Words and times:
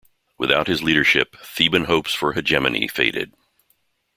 Without 0.39 0.65
his 0.65 0.81
leadership, 0.81 1.35
Theban 1.43 1.83
hopes 1.85 2.11
for 2.11 2.33
hegemony 2.33 2.87
faded. 2.87 3.35